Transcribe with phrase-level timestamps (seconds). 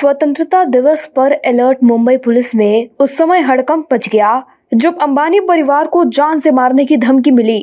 [0.00, 4.42] स्वतंत्रता दिवस पर अलर्ट मुंबई पुलिस में उस समय हड़कंप मच गया,
[4.74, 7.58] जब अंबानी परिवार को जान से मारने की धमकी मिली।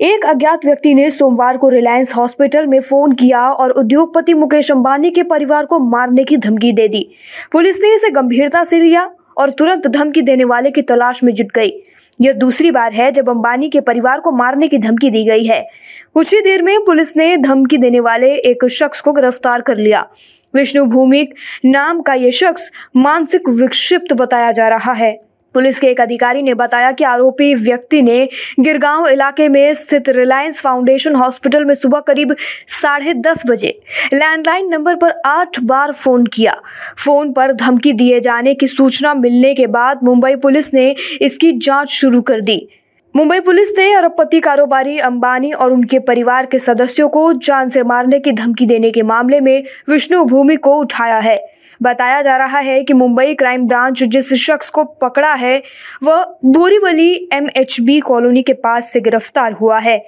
[0.00, 5.10] एक अज्ञात व्यक्ति ने सोमवार को रिलायंस हॉस्पिटल में फ़ोन किया और उद्योगपति मुकेश अंबानी
[5.10, 7.06] के परिवार को मारने की धमकी दे दी।
[7.52, 11.52] पुलिस ने इसे गंभीरता से लिया और तुरंत धमकी देने वाले की तलाश में जुट
[11.54, 11.72] गई।
[12.20, 15.68] यह दूसरी बार है जब अंबानी के परिवार को मारने की धमकी दी गई है।
[16.14, 20.06] कुछ ही देर में पुलिस ने धमकी देने वाले एक शख्स को गिरफ़्तार कर लिया।
[20.54, 26.00] विष्णु भूमिक नाम का यह शख्स मानसिक विक्षिप्त बताया जा रहा है। पुलिस के एक
[26.00, 28.28] अधिकारी ने बताया कि आरोपी व्यक्ति ने
[28.60, 32.34] गिरगांव इलाके में स्थित रिलायंस फाउंडेशन हॉस्पिटल में सुबह करीब
[32.82, 33.78] साढ़े दस बजे
[34.14, 36.60] लैंडलाइन नंबर पर आठ बार फ़ोन किया।
[37.04, 41.90] फ़ोन पर धमकी दिए जाने की सूचना मिलने के बाद मुंबई पुलिस ने इसकी जाँच
[41.90, 42.68] शुरू कर दी।
[43.16, 48.18] मुंबई पुलिस ने अरबपति कारोबारी अंबानी और उनके परिवार के सदस्यों को जान से मारने
[48.18, 51.36] की धमकी देने के मामले में विष्णु भूमि को उठाया है।
[51.82, 55.62] बताया जा रहा है कि मुंबई क्राइम ब्रांच जिस शख्स को पकड़ा है,
[56.02, 60.06] वह बोरीवली एमएचबी कॉलोनी के पास से गिरफ़्तार हुआ है।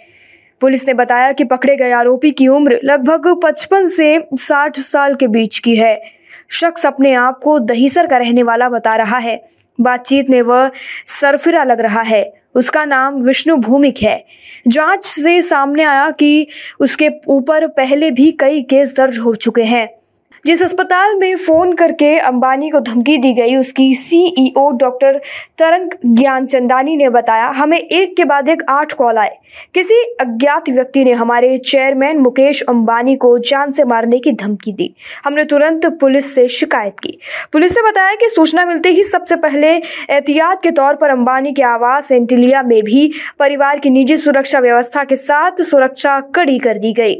[0.60, 5.26] पुलिस ने बताया कि पकड़े गए आरोपी की उम्र लगभग 55 से 60 साल के
[5.26, 6.02] बीच की है।
[6.48, 9.44] शख्स अपने आप को दहीसर का रहने वाला बता रहा है।
[9.80, 10.70] बातचीत में वह
[11.06, 14.24] सरफिरा लग रहा है। उसका नाम विष्णु भूमिक है।
[14.68, 16.46] जाँच से सामने आया कि
[16.80, 20.03] उसके ऊपर पहले भी कई केस दर्ज हो चुके हैं।
[20.46, 25.20] जिस अस्पताल में फ़ोन करके अंबानी को धमकी दी गई, उसकी सीईओ डॉक्टर
[25.58, 29.38] तरंग ज्ञानचंदानी ने बताया, हमें एक के बाद एक आठ कॉल आए।
[29.74, 34.94] किसी अज्ञात व्यक्ति ने हमारे चेयरमैन मुकेश अंबानी को जान से मारने की धमकी दी।
[35.24, 37.18] हमने तुरंत पुलिस से शिकायत की।
[37.52, 39.72] पुलिस ने बताया कि सूचना मिलते ही सबसे पहले
[40.10, 45.04] एहतियात के तौर पर अंबानी के आवास एंटिलिया में भी परिवार की निजी सुरक्षा व्यवस्था
[45.04, 47.16] के साथ सुरक्षा कड़ी कर दी गई।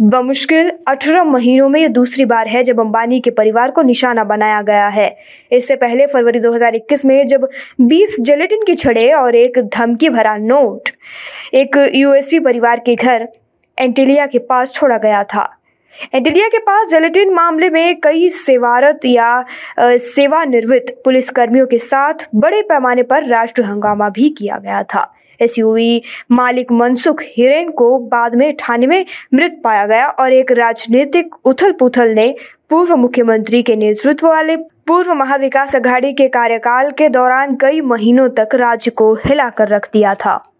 [0.00, 4.60] बमुश्किल अठारह महीनों में यह दूसरी बार है जब अंबानी के परिवार को निशाना बनाया
[4.62, 5.16] गया है।
[5.52, 7.48] इससे पहले फरवरी 2021 में जब
[7.80, 10.90] 20 जेलेटिन की छड़े और एक धमकी भरा नोट,
[11.54, 13.28] एक यूएसवी परिवार के घर
[13.78, 15.50] एंटिलिया के पास छोड़ा गया था।
[16.14, 19.44] एंटिलिया के पास जेलेटिन मामले में कई सेवारत या
[19.80, 26.72] सेवानिवृत्त पुलिसकर्मियों के साथ बड़े पैमाने पर राष्ट्र हंगामा भी किया गया था। एसयूवी मालिक
[26.72, 32.14] मनसुख हिरेन को बाद में थाने में मृत पाया गया और एक राजनीतिक उथल पुथल
[32.14, 32.34] ने
[32.70, 38.54] पूर्व मुख्यमंत्री के नेतृत्व वाले पूर्व महाविकास अघाड़ी के कार्यकाल के दौरान कई महीनों तक
[38.54, 40.53] राज्य को हिलाकर रख दिया था।